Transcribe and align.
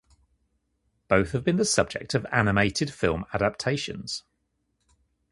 Both 1.07 1.33
have 1.33 1.43
been 1.43 1.57
the 1.57 1.63
subject 1.63 2.15
of 2.15 2.25
animated 2.31 2.91
film 2.91 3.23
adaptations. 3.35 4.23